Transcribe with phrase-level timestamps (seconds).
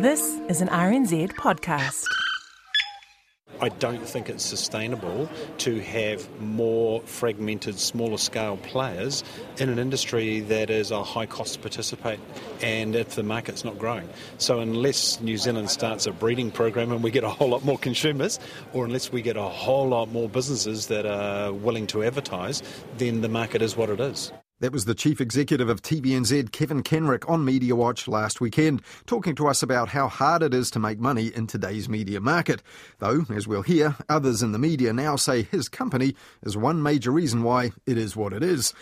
[0.00, 2.06] This is an RNZ podcast.
[3.60, 5.28] I don't think it's sustainable
[5.58, 9.22] to have more fragmented, smaller scale players
[9.58, 12.18] in an industry that is a high cost to participate
[12.62, 14.08] and if the market's not growing.
[14.38, 17.76] So, unless New Zealand starts a breeding program and we get a whole lot more
[17.76, 18.40] consumers,
[18.72, 22.62] or unless we get a whole lot more businesses that are willing to advertise,
[22.96, 24.32] then the market is what it is.
[24.60, 29.34] That was the Chief Executive of TVNZ, Kevin Kenrick, on Media Watch last weekend, talking
[29.36, 32.62] to us about how hard it is to make money in today's media market.
[32.98, 37.10] Though, as we'll hear, others in the media now say his company is one major
[37.10, 38.74] reason why it is what it is.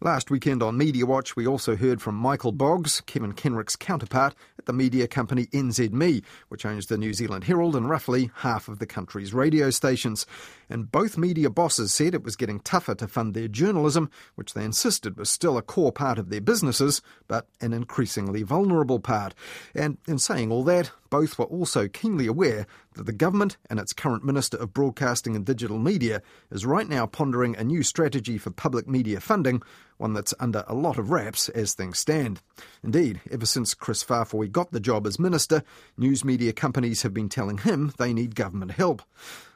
[0.00, 4.66] Last weekend on Media Watch, we also heard from Michael Boggs, Kevin Kenrick's counterpart at
[4.66, 8.86] the media company NZME, which owns the New Zealand Herald and roughly half of the
[8.86, 10.26] country's radio stations.
[10.72, 14.64] And both media bosses said it was getting tougher to fund their journalism, which they
[14.64, 19.34] insisted was still a core part of their businesses, but an increasingly vulnerable part.
[19.74, 23.92] And in saying all that, both were also keenly aware that the government and its
[23.92, 28.50] current Minister of Broadcasting and Digital Media is right now pondering a new strategy for
[28.50, 29.62] public media funding,
[29.98, 32.40] one that's under a lot of wraps as things stand.
[32.82, 35.64] Indeed, ever since Chris Faafoi got the job as Minister,
[35.98, 39.02] news media companies have been telling him they need government help.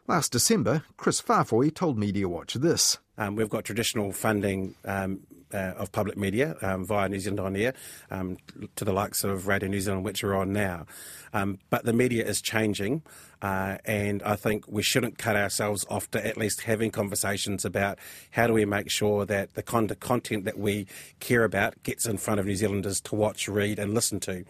[0.08, 2.98] Last December, Chris Faafoi told Media Watch this.
[3.18, 5.20] Um, we've got traditional funding um,
[5.52, 7.74] uh, of public media um, via New Zealand On Air
[8.10, 8.36] um,
[8.76, 10.86] to the likes of Radio New Zealand, which we're on now.
[11.32, 13.02] Um, but the media is changing,
[13.42, 17.98] uh, and I think we shouldn't cut ourselves off to at least having conversations about
[18.30, 20.86] how do we make sure that the kind of content that we
[21.20, 24.44] care about gets in front of New Zealanders to watch, read, and listen to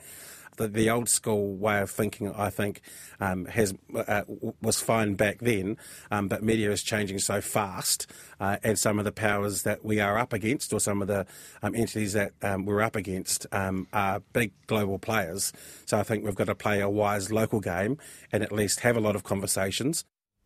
[0.56, 2.81] the, the old school way of thinking, I think,
[3.20, 4.22] um, has uh,
[4.62, 5.77] was fine back then,
[6.11, 8.06] um, but media is changing so fast,
[8.41, 11.27] uh, and some of the powers that we are up against, or some of the
[11.62, 15.53] um, entities that um, we're up against, um, are big global players.
[15.85, 17.99] So I think we've got to play a wise local game
[18.33, 20.05] and at least have a lot of conversations.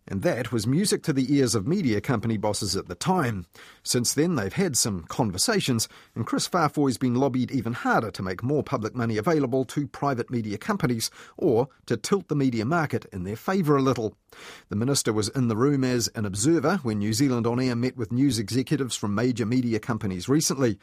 [0.09, 3.47] And that was music to the ears of media company bosses at the time.
[3.83, 8.43] Since then, they've had some conversations, and Chris Faafoi's been lobbied even harder to make
[8.43, 13.25] more public money available to private media companies or to tilt the media market in
[13.25, 14.17] their favour a little.
[14.69, 17.97] The minister was in the room as an observer when New Zealand On Air met
[17.97, 20.79] with news executives from major media companies recently.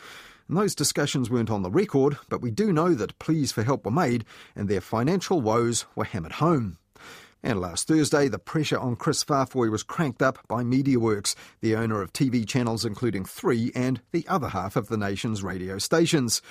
[0.48, 3.84] And those discussions weren't on the record, but we do know that pleas for help
[3.84, 4.24] were made
[4.56, 6.78] and their financial woes were hammered home.
[7.44, 12.02] And last Thursday, the pressure on Chris Faafoi was cranked up by MediaWorks, the owner
[12.02, 16.42] of TV channels including Three and the other half of the nation's radio stations.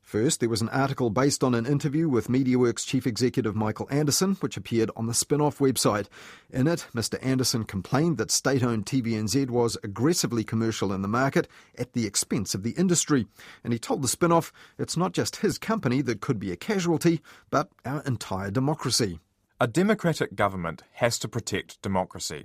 [0.00, 4.36] First, there was an article based on an interview with MediaWorks chief executive Michael Anderson,
[4.36, 6.06] which appeared on the spin off website.
[6.48, 7.18] In it, Mr.
[7.26, 12.54] Anderson complained that state owned TVNZ was aggressively commercial in the market at the expense
[12.54, 13.26] of the industry.
[13.64, 16.56] And he told the spin off it's not just his company that could be a
[16.56, 17.20] casualty,
[17.50, 19.18] but our entire democracy.
[19.58, 22.44] A democratic government has to protect democracy.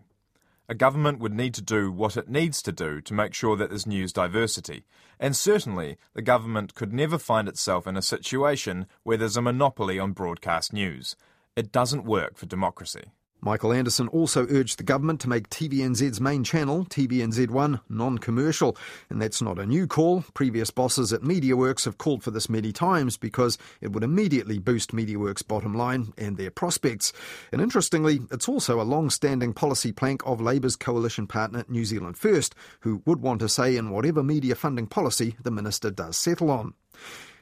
[0.69, 3.67] A government would need to do what it needs to do to make sure that
[3.67, 4.85] there's news diversity,
[5.19, 9.99] and certainly the government could never find itself in a situation where there's a monopoly
[9.99, 11.17] on broadcast news.
[11.53, 13.11] It doesn't work for democracy.
[13.41, 18.77] Michael Anderson also urged the government to make TVNZ's main channel, TVNZ1, non commercial.
[19.09, 20.23] And that's not a new call.
[20.35, 24.91] Previous bosses at MediaWorks have called for this many times because it would immediately boost
[24.91, 27.13] MediaWorks' bottom line and their prospects.
[27.51, 32.17] And interestingly, it's also a long standing policy plank of Labour's coalition partner, New Zealand
[32.17, 36.51] First, who would want to say in whatever media funding policy the minister does settle
[36.51, 36.75] on.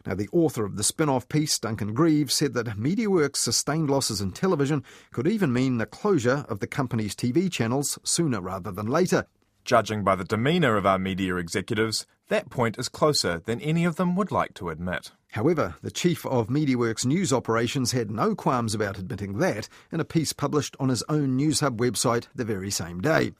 [0.05, 4.21] Now, the author of the spin off piece, Duncan Grieve, said that MediaWorks' sustained losses
[4.21, 8.87] in television could even mean the closure of the company's TV channels sooner rather than
[8.87, 9.25] later.
[9.65, 13.97] Judging by the demeanour of our media executives, that point is closer than any of
[13.97, 15.11] them would like to admit.
[15.33, 20.05] However, the chief of MediaWorks news operations had no qualms about admitting that in a
[20.05, 23.33] piece published on his own Newshub website the very same day.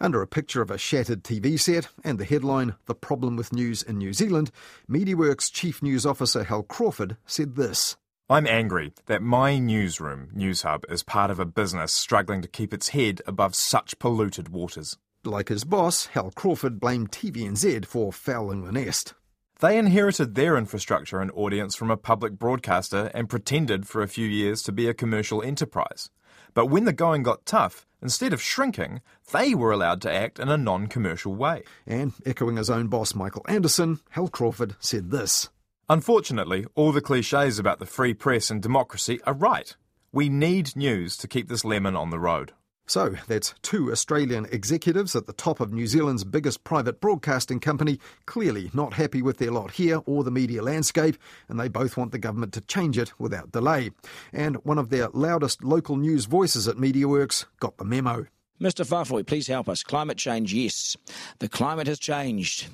[0.00, 3.82] Under a picture of a shattered TV set and the headline, The Problem with News
[3.82, 4.52] in New Zealand,
[4.88, 7.96] MediaWorks chief news officer Hal Crawford said this.
[8.30, 12.90] I'm angry that my newsroom, Newshub, is part of a business struggling to keep its
[12.90, 14.96] head above such polluted waters.
[15.24, 19.14] Like his boss, Hal Crawford blamed TVNZ for fouling the nest.
[19.60, 24.26] They inherited their infrastructure and audience from a public broadcaster and pretended for a few
[24.26, 26.10] years to be a commercial enterprise.
[26.54, 29.00] But when the going got tough, instead of shrinking,
[29.32, 31.62] they were allowed to act in a non commercial way.
[31.86, 35.50] And echoing his own boss, Michael Anderson, Hal Crawford said this
[35.88, 39.76] Unfortunately, all the cliches about the free press and democracy are right.
[40.10, 42.52] We need news to keep this lemon on the road.
[42.86, 48.00] So, that's two Australian executives at the top of New Zealand's biggest private broadcasting company,
[48.26, 51.16] clearly not happy with their lot here or the media landscape,
[51.48, 53.90] and they both want the government to change it without delay.
[54.32, 58.26] And one of their loudest local news voices at MediaWorks got the memo.
[58.60, 58.86] Mr.
[58.86, 59.82] Faafoi, please help us.
[59.82, 60.96] Climate change, yes.
[61.38, 62.68] The climate has changed.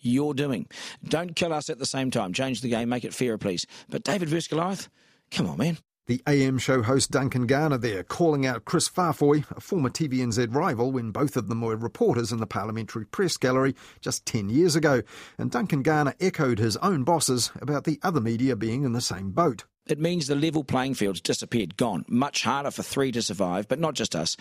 [0.00, 0.66] You're doing.
[1.02, 2.32] Don't kill us at the same time.
[2.34, 3.66] Change the game, make it fairer, please.
[3.88, 4.88] But David versus Goliath?
[5.30, 5.78] Come on, man.
[6.06, 10.92] The AM show host Duncan Garner there calling out Chris Faafoi, a former TVNZ rival
[10.92, 15.00] when both of them were reporters in the Parliamentary Press Gallery just 10 years ago.
[15.38, 19.30] And Duncan Garner echoed his own bosses about the other media being in the same
[19.30, 19.64] boat.
[19.86, 22.04] It means the level playing field's disappeared, gone.
[22.06, 24.36] Much harder for three to survive, but not just us.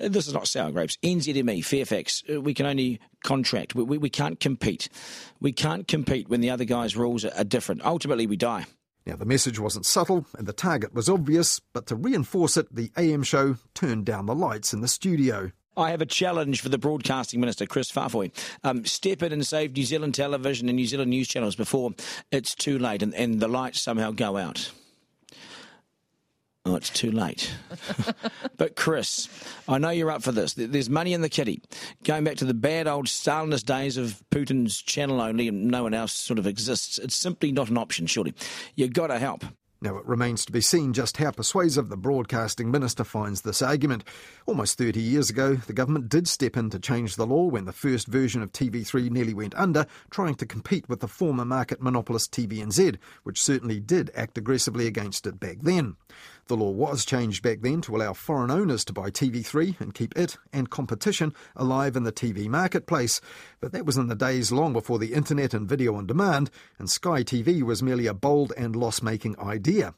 [0.00, 0.98] This is not sour grapes.
[1.04, 3.76] NZME, Fairfax, uh, we can only contract.
[3.76, 4.88] We, we, we can't compete.
[5.40, 7.84] We can't compete when the other guy's rules are different.
[7.84, 8.66] Ultimately, we die.
[9.06, 12.90] Now, the message wasn't subtle and the target was obvious, but to reinforce it, the
[12.96, 15.52] AM show turned down the lights in the studio.
[15.76, 18.30] I have a challenge for the Broadcasting Minister, Chris Faafoi.
[18.62, 21.90] Um, step in and save New Zealand television and New Zealand news channels before
[22.30, 24.70] it's too late and, and the lights somehow go out.
[26.66, 27.54] Oh, it's too late.
[28.56, 29.28] but Chris,
[29.68, 30.54] I know you're up for this.
[30.54, 31.60] There's money in the kitty.
[32.04, 35.92] Going back to the bad old Stalinist days of Putin's channel only and no one
[35.92, 38.32] else sort of exists, it's simply not an option, surely.
[38.76, 39.44] You've got to help.
[39.84, 44.02] Now, it remains to be seen just how persuasive the broadcasting minister finds this argument.
[44.46, 47.72] Almost 30 years ago, the government did step in to change the law when the
[47.72, 52.32] first version of TV3 nearly went under, trying to compete with the former market monopolist
[52.32, 55.96] TVNZ, which certainly did act aggressively against it back then.
[56.46, 60.14] The law was changed back then to allow foreign owners to buy TV3 and keep
[60.14, 63.22] it and competition alive in the TV marketplace.
[63.60, 66.90] But that was in the days long before the internet and video on demand, and
[66.90, 69.94] Sky TV was merely a bold and loss making idea.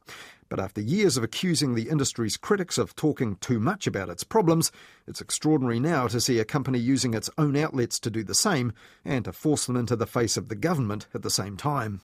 [0.48, 4.70] But after years of accusing the industry's critics of talking too much about its problems,
[5.08, 8.72] it's extraordinary now to see a company using its own outlets to do the same
[9.04, 11.94] and to force them into the face of the government at the same time.